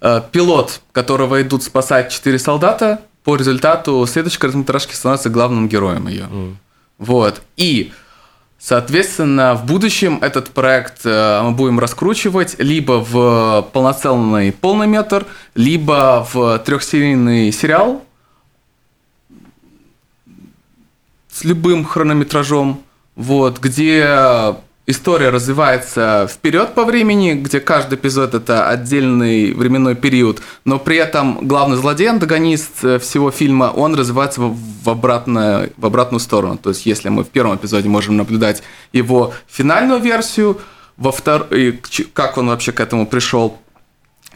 [0.00, 6.26] э, пилот, которого идут спасать четыре солдата, по результату следующей короткометражки становится главным героем ее.
[6.30, 6.54] Mm.
[6.98, 7.42] Вот.
[7.56, 7.92] И
[8.64, 16.24] Соответственно, в будущем этот проект э, мы будем раскручивать либо в полноценный полный метр, либо
[16.32, 18.04] в трехсерийный сериал
[21.28, 22.80] с любым хронометражом,
[23.16, 24.54] вот, где
[24.92, 31.46] история развивается вперед по времени, где каждый эпизод это отдельный временной период, но при этом
[31.48, 36.56] главный злодей, антагонист э, всего фильма, он развивается в, обратную, в обратную сторону.
[36.56, 40.60] То есть, если мы в первом эпизоде можем наблюдать его финальную версию,
[40.96, 41.48] во втор...
[42.12, 43.58] как он вообще к этому пришел,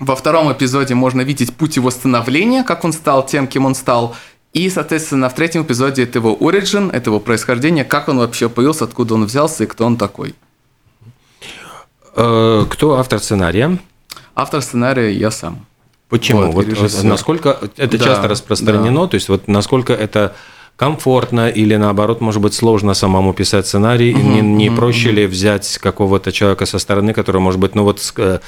[0.01, 4.17] во втором эпизоде можно видеть путь его становления, как он стал тем, кем он стал,
[4.57, 8.85] и, соответственно, в третьем эпизоде это его origin, это его происхождение, как он вообще появился,
[8.85, 10.35] откуда он взялся и кто он такой.
[12.17, 13.79] Э, кто автор сценария?
[14.35, 15.67] Автор сценария я сам.
[16.09, 16.51] Почему?
[16.51, 19.09] Вот, вот насколько это да, часто распространено, да.
[19.09, 20.35] то есть вот насколько это
[20.77, 24.15] комфортно или наоборот, может быть, сложно самому писать сценарий?
[24.15, 25.17] Угу, не, не угу, проще угу.
[25.17, 28.41] ли взять какого-то человека со стороны, который, может быть, ну вот с, э,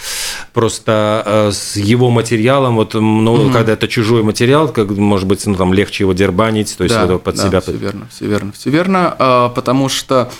[0.52, 3.50] просто э, с его материалом, вот, ну, угу.
[3.50, 7.18] когда это чужой материал, как, может быть, ну, там легче его дербанить, то есть да,
[7.18, 7.60] под да, себя.
[7.60, 10.30] Все верно, все верно, все верно, а, потому что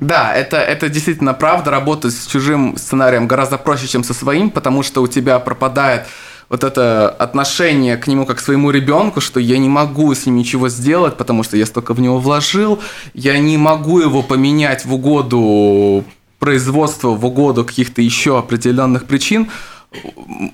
[0.00, 1.70] да, это, это действительно правда.
[1.70, 6.06] Работать с чужим сценарием гораздо проще, чем со своим, потому что у тебя пропадает
[6.48, 10.36] вот это отношение к нему как к своему ребенку, что я не могу с ним
[10.36, 12.80] ничего сделать, потому что я столько в него вложил,
[13.14, 16.04] я не могу его поменять в угоду
[16.38, 19.50] производства, в угоду каких-то еще определенных причин,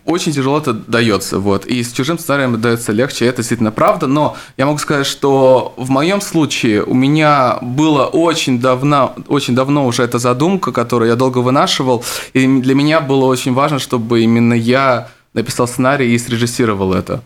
[0.05, 1.66] очень тяжело это дается, вот.
[1.66, 5.90] И с чужим сценарием дается легче, это действительно правда, но я могу сказать, что в
[5.90, 11.38] моем случае у меня было очень давно, очень давно уже эта задумка, которую я долго
[11.38, 17.22] вынашивал, и для меня было очень важно, чтобы именно я написал сценарий и срежиссировал это.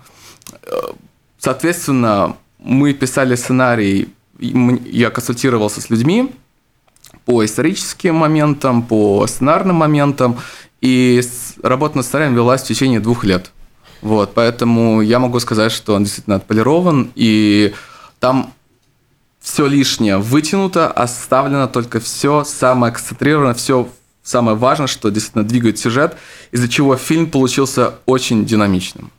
[1.38, 6.30] Соответственно, мы писали сценарий, я консультировался с людьми
[7.24, 10.38] по историческим моментам, по сценарным моментам,
[10.80, 11.22] и
[11.62, 13.50] работа над сценарием велась в течение двух лет.
[14.02, 17.74] Вот, поэтому я могу сказать, что он действительно отполирован, и
[18.20, 18.52] там
[19.40, 23.88] все лишнее вытянуто, оставлено только все самое концентрировано, все
[24.22, 26.16] самое важное, что действительно двигает сюжет,
[26.50, 29.10] из-за чего фильм получился очень динамичным.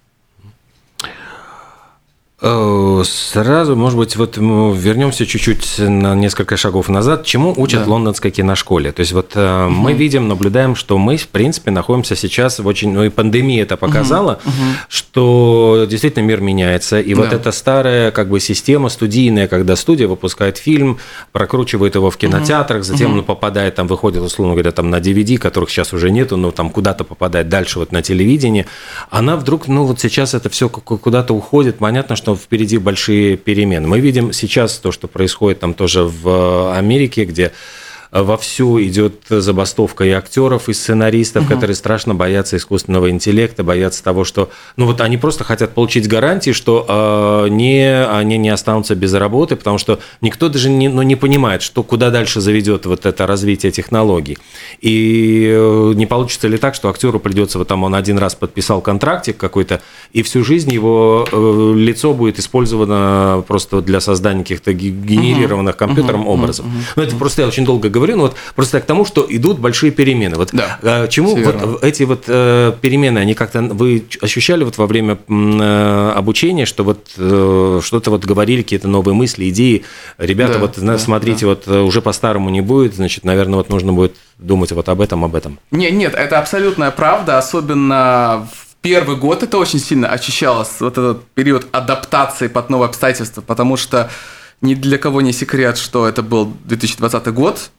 [2.39, 7.26] Э, сразу, может быть, вот вернемся чуть-чуть на несколько шагов назад.
[7.26, 7.89] Чему учат да.
[7.89, 8.91] лондонской киношколе?
[8.91, 9.41] То есть вот угу.
[9.41, 12.93] мы видим, наблюдаем, что мы, в принципе, находимся сейчас в очень...
[12.93, 14.54] Ну и пандемия это показала, угу.
[14.88, 17.00] что действительно мир меняется.
[17.00, 17.23] И да.
[17.23, 21.00] вот эта старая как бы система студийная, когда студия выпускает фильм,
[21.32, 23.19] прокручивает его в кинотеатрах, затем угу.
[23.19, 26.69] он попадает, там выходит, условно говоря, там на DVD, которых сейчас уже нету, но там
[26.69, 28.67] куда-то попадает дальше вот на телевидение.
[29.10, 31.80] Она вдруг, ну вот сейчас это все куда-то уходит.
[31.80, 33.88] Понятно, что что впереди большие перемены.
[33.88, 37.54] Мы видим сейчас то, что происходит там тоже в Америке, где
[38.12, 41.54] вовсю идет забастовка и актеров, и сценаристов, угу.
[41.54, 46.52] которые страшно боятся искусственного интеллекта, боятся того, что, ну вот они просто хотят получить гарантии,
[46.52, 51.15] что э, не, они не останутся без работы, потому что никто даже не, ну, не
[51.15, 54.38] понимает, что куда дальше заведет вот это развитие технологий.
[54.80, 58.82] И э, не получится ли так, что актеру придется, вот там он один раз подписал
[58.82, 59.82] контрактик какой-то,
[60.13, 66.32] и всю жизнь его э, лицо будет использовано просто для создания каких-то генерированных компьютером угу.
[66.32, 66.65] образов.
[66.65, 66.76] Угу.
[66.96, 69.91] Ну это просто я очень долго говорю, но вот просто к тому, что идут большие
[69.91, 70.36] перемены.
[70.36, 74.88] Вот да, а, чему вот эти вот э, перемены, они как-то вы ощущали вот во
[74.88, 79.84] время э, обучения, что вот э, что-то вот говорили, какие-то новые мысли, идеи,
[80.17, 81.48] ребята, да, вот да, смотрите, да.
[81.48, 85.36] вот уже по-старому не будет, значит, наверное, вот нужно будет думать вот об этом, об
[85.36, 85.60] этом.
[85.72, 91.24] Нет, нет, это абсолютная правда, особенно в первый год это очень сильно ощущалось, вот этот
[91.30, 94.10] период адаптации под новые обстоятельства, потому что
[94.62, 97.70] ни для кого не секрет, что это был 2020 год,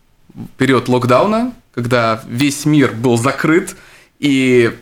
[0.57, 3.77] период локдауна, когда весь мир был закрыт,
[4.19, 4.77] и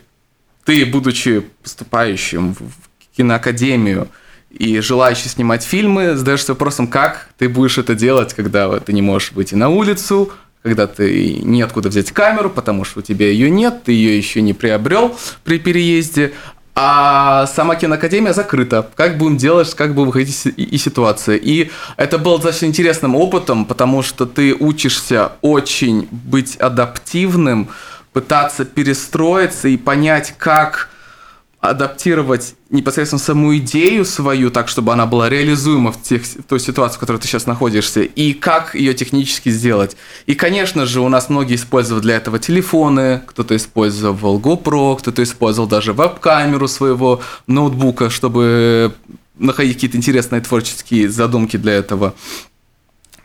[0.65, 4.07] ты, будучи поступающим в киноакадемию
[4.49, 9.31] и желающий снимать фильмы, задаешься вопросом, как ты будешь это делать, когда ты не можешь
[9.31, 10.31] выйти на улицу,
[10.63, 14.53] когда ты неоткуда взять камеру, потому что у тебя ее нет, ты ее еще не
[14.53, 16.33] приобрел при переезде,
[16.79, 18.87] а сама киноакадемия закрыта.
[18.93, 21.35] Как будем делать, как будем выходить из ситуации.
[21.35, 27.69] И это было достаточно интересным опытом, потому что ты учишься очень быть адаптивным,
[28.13, 30.89] пытаться перестроиться и понять, как
[31.59, 36.97] адаптировать непосредственно саму идею свою, так, чтобы она была реализуема в, тех, в той ситуации,
[36.97, 39.97] в которой ты сейчас находишься, и как ее технически сделать.
[40.27, 45.67] И, конечно же, у нас многие использовали для этого телефоны, кто-то использовал GoPro, кто-то использовал
[45.67, 48.93] даже веб-камеру своего ноутбука, чтобы
[49.39, 52.13] находить какие-то интересные творческие задумки для этого.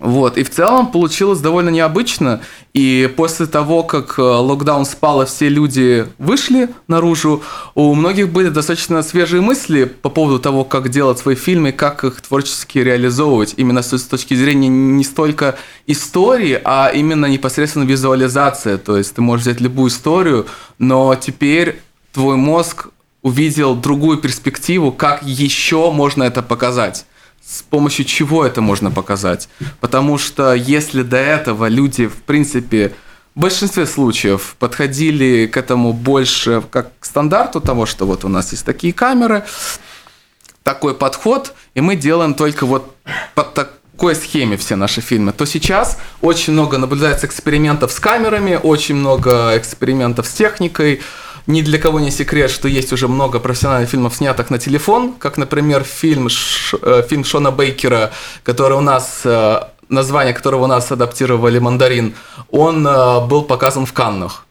[0.03, 2.41] Вот, и в целом получилось довольно необычно,
[2.75, 7.45] и после того, как э, локдаун спал, и все люди вышли наружу,
[7.77, 12.21] у многих были достаточно свежие мысли по поводу того, как делать свои фильмы, как их
[12.21, 19.15] творчески реализовывать, именно с точки зрения не столько истории, а именно непосредственно визуализация, то есть
[19.15, 20.47] ты можешь взять любую историю,
[20.81, 21.81] но теперь
[22.13, 22.89] твой мозг
[23.23, 27.07] увидел другую перспективу, как еще можно это показать
[27.45, 29.49] с помощью чего это можно показать.
[29.81, 32.95] Потому что если до этого люди, в принципе,
[33.35, 38.53] в большинстве случаев подходили к этому больше как к стандарту того, что вот у нас
[38.53, 39.45] есть такие камеры,
[40.63, 42.95] такой подход, и мы делаем только вот
[43.35, 48.97] под такой схеме все наши фильмы, то сейчас очень много наблюдается экспериментов с камерами, очень
[48.97, 51.01] много экспериментов с техникой,
[51.47, 55.39] ни для кого не секрет, что есть уже много профессиональных фильмов, снятых на телефон, как,
[55.39, 58.13] например, фильм, Ш, э, фильм Шона Бейкера,
[58.45, 62.15] который у нас э, название которого у нас адаптировали «Мандарин»,
[62.51, 64.47] он э, был показан в Каннах.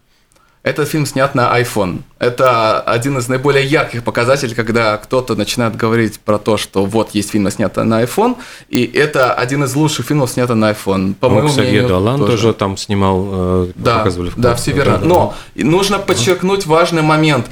[0.63, 2.04] Этот фильм снят на iPhone.
[2.19, 7.32] Это один из наиболее ярких показателей, когда кто-то начинает говорить про то, что вот есть
[7.32, 8.38] фильм, снятый на iPhone,
[8.69, 11.15] и это один из лучших фильмов, снятый на iPhone.
[11.15, 12.32] По моему мнению, Долан тоже.
[12.34, 15.00] тоже там снимал, э, да, показывали в Да, все верно.
[15.00, 15.65] Да, Но да.
[15.65, 17.47] нужно подчеркнуть важный момент.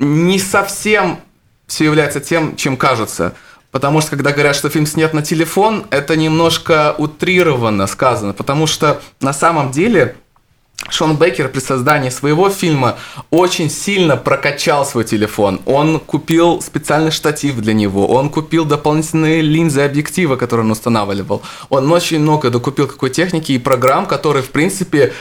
[0.00, 1.20] Не совсем
[1.68, 3.34] все является тем, чем кажется.
[3.70, 8.32] Потому что, когда говорят, что фильм снят на телефон, это немножко утрированно сказано.
[8.32, 10.16] Потому что на самом деле
[10.88, 12.96] Шон Бейкер при создании своего фильма
[13.30, 15.60] очень сильно прокачал свой телефон.
[15.66, 21.42] Он купил специальный штатив для него, он купил дополнительные линзы объектива, которые он устанавливал.
[21.70, 25.12] Он очень много докупил какой техники и программ, которые, в принципе,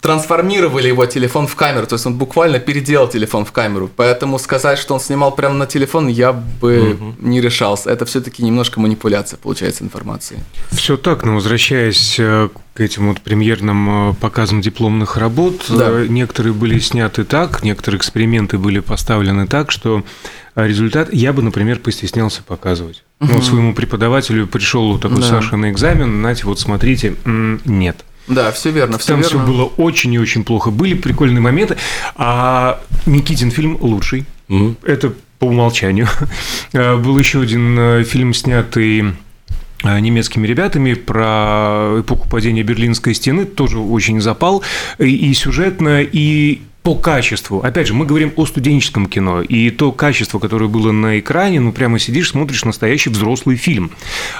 [0.00, 3.90] трансформировали его телефон в камеру, то есть он буквально переделал телефон в камеру.
[3.94, 7.14] Поэтому сказать, что он снимал прямо на телефон, я бы угу.
[7.18, 7.90] не решался.
[7.90, 10.38] Это все-таки немножко манипуляция, получается, информации.
[10.70, 15.88] Все так, но возвращаясь э, к этим вот премьерным э, показам дипломных работ, да.
[15.90, 20.04] Э, некоторые были сняты так, некоторые эксперименты были поставлены так, что
[20.54, 23.02] результат я бы, например, постеснялся показывать.
[23.20, 23.32] Угу.
[23.32, 25.28] Ну, своему преподавателю пришел такой да.
[25.28, 28.04] Саша на экзамен, знаете, вот смотрите, нет.
[28.26, 28.98] Да, все верно.
[28.98, 29.28] Все Там верно.
[29.28, 30.70] все было очень и очень плохо.
[30.70, 31.76] Были прикольные моменты.
[32.16, 34.24] А Никитин фильм лучший.
[34.48, 34.76] Mm.
[34.82, 36.08] Это по умолчанию.
[36.72, 39.14] А, был еще один э, фильм, снятый
[39.82, 44.62] э, немецкими ребятами про эпоху падения Берлинской стены, тоже очень запал
[44.98, 47.62] и сюжетно, и по качеству.
[47.64, 51.72] Опять же, мы говорим о студенческом кино, и то качество, которое было на экране, ну,
[51.72, 53.90] прямо сидишь, смотришь настоящий взрослый фильм.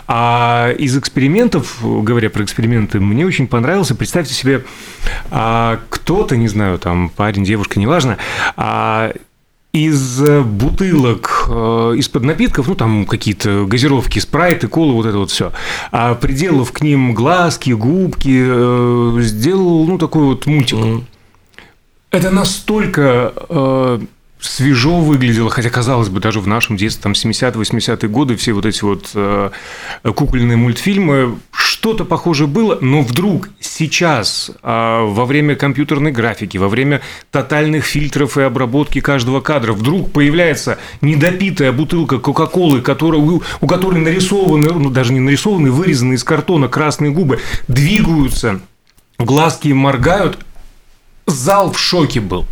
[0.07, 4.65] А из экспериментов, говоря про эксперименты, мне очень понравился, представьте себе,
[5.33, 8.17] а, кто-то, не знаю, там, парень, девушка, неважно,
[8.57, 9.13] а,
[9.73, 15.53] из бутылок э, из-под напитков, ну там какие-то газировки, спрайты, колы, вот это вот все,
[15.93, 20.79] а приделав к ним глазки, губки, э, сделал ну такой вот мультик.
[20.79, 21.03] Mm-hmm
[22.11, 23.99] это настолько э,
[24.41, 28.83] свежо выглядело, хотя, казалось бы, даже в нашем детстве, там, 70-80-е годы, все вот эти
[28.83, 29.51] вот э,
[30.03, 37.01] кукольные мультфильмы, что-то похожее было, но вдруг сейчас, э, во время компьютерной графики, во время
[37.31, 44.69] тотальных фильтров и обработки каждого кадра, вдруг появляется недопитая бутылка Кока-Колы, у, у которой нарисованы,
[44.73, 48.61] ну, даже не нарисованы, вырезаны из картона красные губы, двигаются,
[49.19, 50.39] глазки моргают,
[51.27, 52.47] зал в шоке был.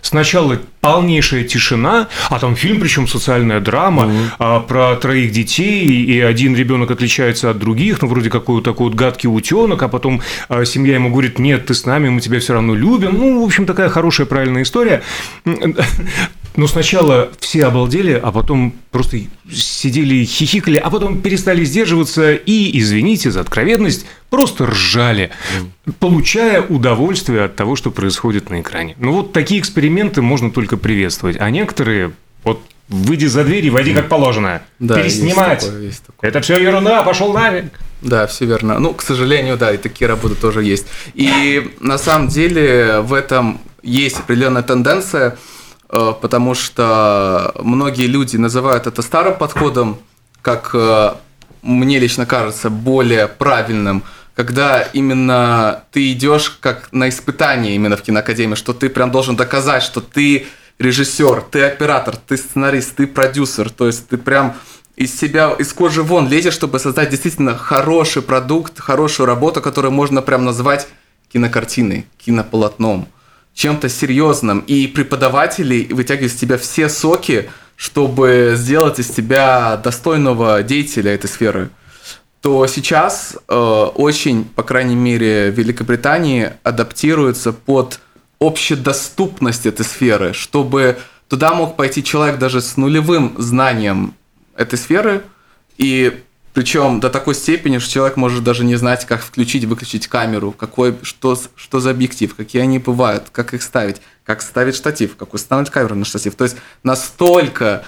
[0.00, 4.14] Сначала полнейшая тишина, а там фильм, причем социальная драма угу.
[4.38, 8.94] а, про троих детей, и один ребенок отличается от других, ну, вроде какой такой вот
[8.94, 12.54] гадкий утенок, а потом а, семья ему говорит, нет, ты с нами, мы тебя все
[12.54, 13.18] равно любим.
[13.18, 15.02] Ну, в общем, такая хорошая, правильная история.
[16.58, 23.30] Но сначала все обалдели, а потом просто сидели, хихикали, а потом перестали сдерживаться и, извините
[23.30, 25.30] за откровенность, просто ржали,
[26.00, 28.96] получая удовольствие от того, что происходит на экране.
[28.98, 32.10] Ну вот такие эксперименты можно только приветствовать, а некоторые
[32.42, 34.60] вот выйди за дверь и войди как положено.
[34.80, 35.62] Да, Переснимать.
[35.62, 36.28] Есть такое, есть такое.
[36.28, 37.66] Это все ерунда, пошел нафиг.
[38.02, 38.80] Да, все верно.
[38.80, 40.88] Ну, к сожалению, да, и такие работы тоже есть.
[41.14, 45.38] И на самом деле в этом есть определенная тенденция–
[45.88, 49.98] потому что многие люди называют это старым подходом,
[50.42, 51.14] как э,
[51.62, 54.02] мне лично кажется, более правильным,
[54.34, 59.82] когда именно ты идешь как на испытание именно в киноакадемии, что ты прям должен доказать,
[59.82, 60.46] что ты
[60.78, 64.54] режиссер, ты оператор, ты сценарист, ты продюсер, то есть ты прям
[64.94, 70.22] из себя, из кожи вон лезешь, чтобы создать действительно хороший продукт, хорошую работу, которую можно
[70.22, 70.88] прям назвать
[71.32, 73.08] кинокартиной, кинополотном,
[73.58, 74.60] чем-то серьезным.
[74.60, 81.70] И преподаватели вытягивают из тебя все соки, чтобы сделать из тебя достойного деятеля этой сферы
[82.40, 87.98] то сейчас э, очень, по крайней мере, в Великобритании адаптируется под
[88.38, 94.14] общедоступность этой сферы, чтобы туда мог пойти человек даже с нулевым знанием
[94.56, 95.24] этой сферы,
[95.78, 96.22] и
[96.58, 100.96] причем до такой степени, что человек может даже не знать, как включить, выключить камеру, какой,
[101.02, 105.70] что, что за объектив, какие они бывают, как их ставить, как ставить штатив, как устанавливать
[105.72, 106.34] камеру на штатив.
[106.34, 107.84] То есть настолько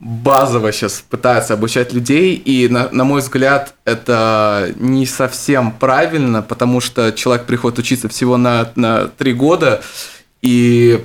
[0.00, 6.80] базово сейчас пытаются обучать людей, и, на, на мой взгляд, это не совсем правильно, потому
[6.80, 9.82] что человек приходит учиться всего на, на три года,
[10.40, 11.04] и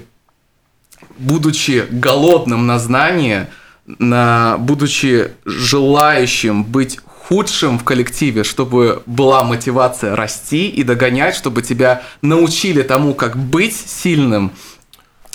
[1.17, 3.49] будучи голодным на знания,
[3.85, 6.97] на, будучи желающим быть
[7.29, 13.75] худшим в коллективе, чтобы была мотивация расти и догонять, чтобы тебя научили тому, как быть
[13.75, 14.51] сильным–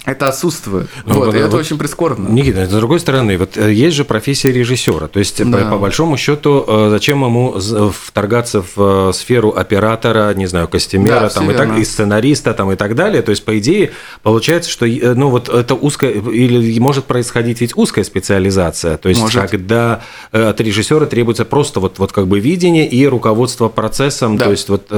[0.05, 0.89] это отсутствует.
[1.07, 2.29] Ну, вот, вот, и это вот, очень прискорбно.
[2.29, 5.09] Никита, с другой стороны, вот э, есть же профессия режиссера.
[5.09, 5.59] То есть, да.
[5.59, 7.59] по, по большому счету, э, зачем ему
[7.91, 12.71] вторгаться в э, сферу оператора, не знаю, костюмера, да, там, и, так, и сценариста там,
[12.73, 13.23] и так далее.
[13.23, 13.93] То есть, по идее,
[14.23, 18.99] получается, что ну, вот это узкая, или может происходить ведь узкая специализация.
[18.99, 19.51] То есть, может.
[19.51, 20.03] когда
[20.33, 24.37] от режиссера требуется просто вот, вот как бы видение и руководство процессом.
[24.37, 24.45] Да.
[24.45, 24.91] То есть, вот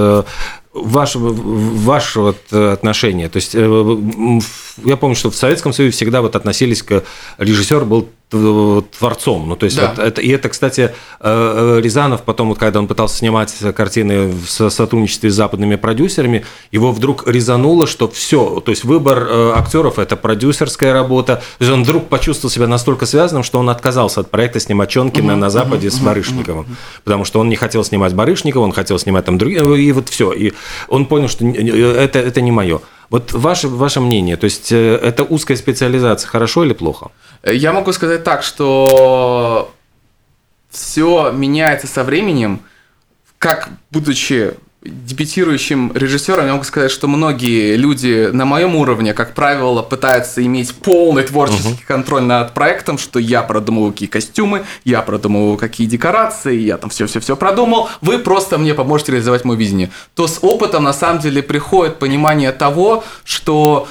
[0.77, 3.29] ваше, ваше вот э, отношение.
[3.29, 4.41] То есть э,
[4.85, 7.03] я помню, что в Советском Союзе всегда вот относились к
[7.39, 9.49] режиссер был творцом.
[9.49, 9.91] Ну, то есть, да.
[9.91, 14.69] вот это, и это, кстати, э, Рязанов потом, вот, когда он пытался снимать картины в
[14.71, 20.93] сотрудничестве с западными продюсерами, его вдруг резануло, что все, то есть выбор актеров– это продюсерская
[20.93, 21.37] работа.
[21.59, 25.35] То есть он вдруг почувствовал себя настолько связанным, что он отказался от проекта снимать Чонкина
[25.35, 26.65] угу, на Западе угу, с Барышниковым.
[26.65, 26.75] Угу.
[27.05, 30.33] Потому что он не хотел снимать Барышникова, он хотел снимать там другие, и вот все.
[30.33, 30.53] И
[30.89, 32.81] он понял, что это, это не мое.
[33.11, 37.11] Вот ваше, ваше мнение, то есть э, это узкая специализация, хорошо или плохо?
[37.45, 39.73] Я могу сказать так, что
[40.71, 42.61] все меняется со временем,
[43.39, 44.55] как будучи
[44.89, 50.75] дебютирующим режиссером я могу сказать, что многие люди на моем уровне, как правило, пытаются иметь
[50.75, 51.87] полный творческий uh-huh.
[51.87, 57.37] контроль над проектом, что я продумываю какие костюмы, я продумываю какие декорации, я там все-все-все
[57.37, 59.91] продумал, вы просто мне поможете реализовать мое видение.
[60.15, 63.89] То с опытом на самом деле приходит понимание того, что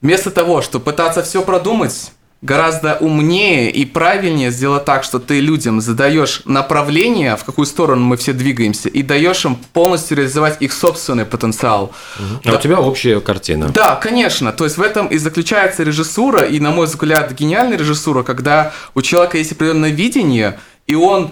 [0.00, 2.12] вместо того, чтобы пытаться все продумать,
[2.42, 8.16] гораздо умнее и правильнее сделать так, что ты людям задаешь направление, в какую сторону мы
[8.16, 11.92] все двигаемся, и даешь им полностью реализовать их собственный потенциал.
[12.44, 12.58] А да.
[12.58, 13.68] у тебя общая картина.
[13.68, 14.52] Да, конечно.
[14.52, 19.02] То есть в этом и заключается режиссура, и, на мой взгляд, гениальная режиссура, когда у
[19.02, 21.30] человека есть определенное видение, и он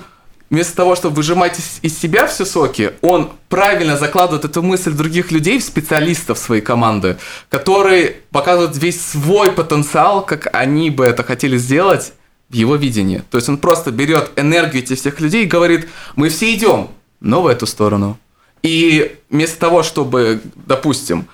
[0.51, 5.59] вместо того, чтобы выжимать из, себя все соки, он правильно закладывает эту мысль других людей,
[5.59, 7.17] в специалистов своей команды,
[7.49, 12.13] которые показывают весь свой потенциал, как они бы это хотели сделать
[12.49, 13.23] в его видении.
[13.31, 16.89] То есть он просто берет энергию этих всех людей и говорит, мы все идем,
[17.21, 18.19] но в эту сторону.
[18.63, 21.27] И вместо того, чтобы, допустим,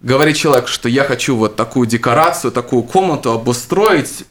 [0.00, 4.24] говорить человеку, что я хочу вот такую декорацию, такую комнату обустроить,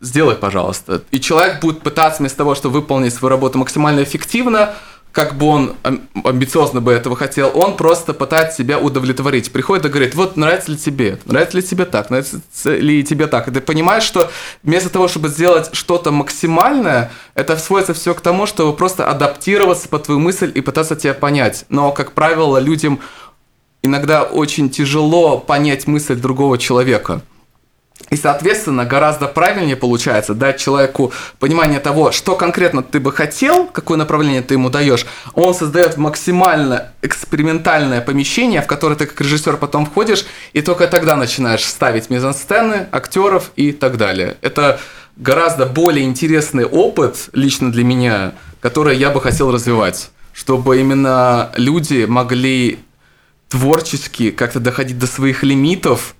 [0.00, 1.02] сделай, пожалуйста.
[1.10, 4.74] И человек будет пытаться вместо того, чтобы выполнить свою работу максимально эффективно,
[5.12, 5.76] как бы он
[6.24, 9.50] амбициозно бы этого хотел, он просто пытается себя удовлетворить.
[9.50, 13.48] Приходит и говорит, вот нравится ли тебе, нравится ли тебе так, нравится ли тебе так.
[13.48, 14.30] И ты понимаешь, что
[14.62, 20.04] вместо того, чтобы сделать что-то максимальное, это сводится все к тому, чтобы просто адаптироваться под
[20.04, 21.64] твою мысль и пытаться тебя понять.
[21.68, 23.00] Но, как правило, людям
[23.82, 27.22] иногда очень тяжело понять мысль другого человека.
[28.08, 33.98] И, соответственно, гораздо правильнее получается дать человеку понимание того, что конкретно ты бы хотел, какое
[33.98, 35.06] направление ты ему даешь.
[35.34, 41.14] Он создает максимально экспериментальное помещение, в которое ты как режиссер потом входишь, и только тогда
[41.14, 44.36] начинаешь ставить мизансцены, актеров и так далее.
[44.40, 44.80] Это
[45.16, 52.06] гораздо более интересный опыт лично для меня, который я бы хотел развивать, чтобы именно люди
[52.06, 52.80] могли
[53.48, 56.16] творчески как-то доходить до своих лимитов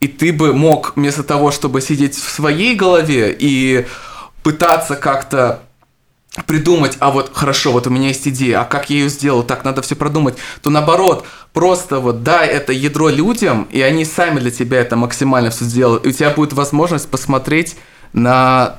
[0.00, 3.86] и ты бы мог вместо того, чтобы сидеть в своей голове и
[4.42, 5.62] пытаться как-то
[6.46, 9.64] придумать, а вот хорошо, вот у меня есть идея, а как я ее сделал, так
[9.64, 14.50] надо все продумать, то наоборот, просто вот дай это ядро людям, и они сами для
[14.50, 17.76] тебя это максимально все сделают, и у тебя будет возможность посмотреть
[18.12, 18.78] на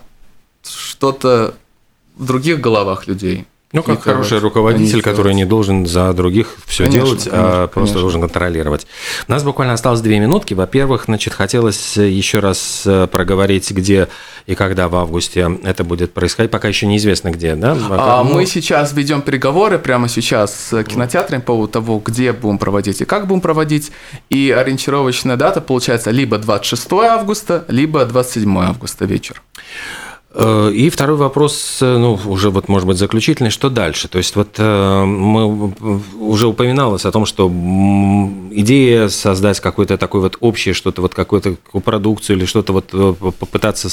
[0.64, 1.56] что-то
[2.16, 3.48] в других головах людей.
[3.74, 7.74] Ну, как хороший руководитель, который не должен за других все конечно, делать, конечно, а просто
[7.74, 8.02] конечно.
[8.02, 8.88] должен контролировать.
[9.28, 10.54] У нас буквально осталось две минутки.
[10.54, 14.08] Во-первых, значит, хотелось еще раз э, проговорить, где
[14.46, 16.50] и когда в августе это будет происходить.
[16.50, 17.78] Пока еще неизвестно где, да?
[17.90, 23.02] А, Мы сейчас ведем переговоры прямо сейчас с кинотеатрами по поводу того, где будем проводить
[23.02, 23.92] и как будем проводить.
[24.30, 29.42] И ориентировочная дата получается либо 26 августа, либо 27 августа вечер.
[30.40, 34.08] Э, и второй вопрос, э, ну, уже вот, может быть, заключительный, что дальше?
[34.08, 35.74] То есть вот э, мы
[36.20, 37.52] уже упоминалось о том, что
[38.52, 42.90] идея создать какое-то такое вот общее что-то, вот какую-то продукцию или что-то вот
[43.40, 43.90] попытаться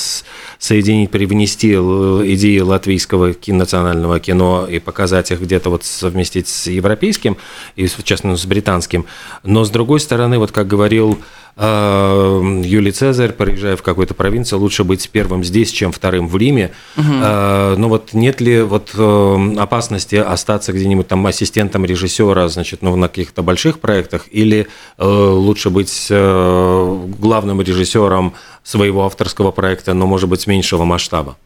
[0.58, 7.38] соединить, привнести идеи латвийского национального кино и показать их где-то вот совместить с европейским,
[7.74, 9.06] и в частности с британским.
[9.44, 11.18] Но с другой стороны, вот как говорил
[11.56, 16.72] Юлий Цезарь, приезжая в какую-то провинцию, лучше быть первым здесь, чем вторым в Риме.
[16.96, 17.04] Угу.
[17.06, 23.08] Но вот нет ли вот эм, опасности остаться где-нибудь там ассистентом режиссера, значит, ну, на
[23.08, 24.66] каких-то больших проектах, или
[24.98, 28.34] э, лучше быть э, главным режиссером
[28.64, 31.36] своего авторского проекта, но, может быть, меньшего масштаба?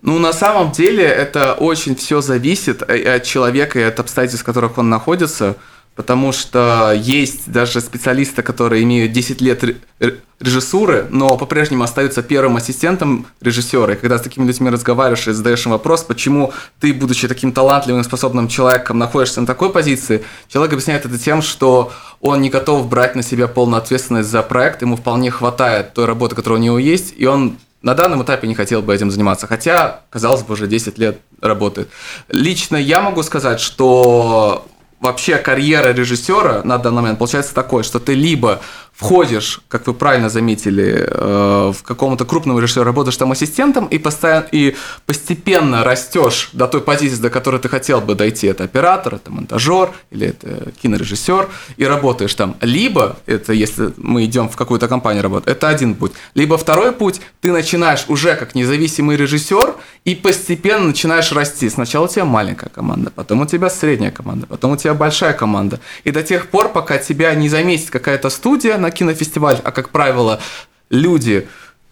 [0.00, 4.78] Ну, на самом деле, это очень все зависит от человека и от обстоятельств, в которых
[4.78, 5.56] он находится
[5.98, 9.64] потому что есть даже специалисты, которые имеют 10 лет
[10.38, 13.94] режиссуры, но по-прежнему остаются первым ассистентом режиссера.
[13.94, 18.04] И когда с такими людьми разговариваешь и задаешь им вопрос, почему ты, будучи таким талантливым,
[18.04, 23.16] способным человеком, находишься на такой позиции, человек объясняет это тем, что он не готов брать
[23.16, 27.12] на себя полную ответственность за проект, ему вполне хватает той работы, которая у него есть,
[27.16, 30.96] и он на данном этапе не хотел бы этим заниматься, хотя, казалось бы, уже 10
[30.96, 31.88] лет работает.
[32.28, 34.64] Лично я могу сказать, что
[35.00, 38.60] вообще карьера режиссера на данный момент получается такой, что ты либо
[38.98, 44.48] входишь, как вы правильно заметили, э, в какому-то крупном режиссере, работаешь там ассистентом и, постоянно,
[44.50, 44.74] и
[45.06, 48.48] постепенно растешь до той позиции, до которой ты хотел бы дойти.
[48.48, 52.56] Это оператор, это монтажер или это кинорежиссер, и работаешь там.
[52.60, 56.12] Либо, это если мы идем в какую-то компанию работать, это один путь.
[56.34, 59.76] Либо второй путь, ты начинаешь уже как независимый режиссер
[60.06, 61.70] и постепенно начинаешь расти.
[61.70, 65.78] Сначала у тебя маленькая команда, потом у тебя средняя команда, потом у тебя большая команда.
[66.02, 70.40] И до тех пор, пока тебя не заметит какая-то студия, на кинофестиваль, а как правило,
[70.90, 71.46] люди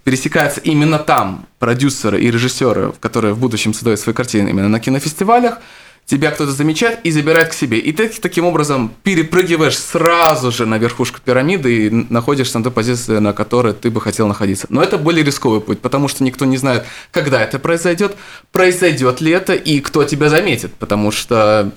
[0.05, 5.59] пересекаются именно там, продюсеры и режиссеры, которые в будущем создают свои картины именно на кинофестивалях,
[6.07, 7.79] тебя кто-то замечает и забирает к себе.
[7.79, 13.19] И ты таким образом перепрыгиваешь сразу же на верхушку пирамиды и находишься на той позиции,
[13.19, 14.69] на которой ты бы хотел находиться.
[14.71, 18.17] Но это более рисковый путь, потому что никто не знает, когда это произойдет,
[18.53, 21.73] произойдет ли это и кто тебя заметит, потому что,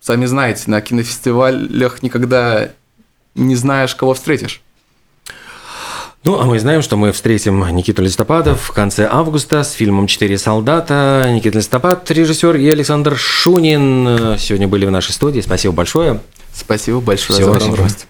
[0.00, 2.70] сами знаете, на кинофестивалях никогда
[3.34, 4.62] не знаешь, кого встретишь.
[6.24, 10.38] Ну, а мы знаем, что мы встретим Никиту Листопада в конце августа с фильмом «Четыре
[10.38, 11.28] солдата».
[11.32, 15.40] Никита Листопад, режиссер, и Александр Шунин сегодня были в нашей студии.
[15.40, 16.20] Спасибо большое.
[16.54, 18.06] Спасибо большое Всего за возможность.